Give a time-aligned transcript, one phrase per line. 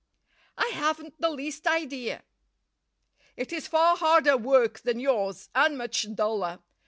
[0.57, 2.23] "I haven't the least idea."
[3.37, 6.57] "It is far harder work than yours, and much duller.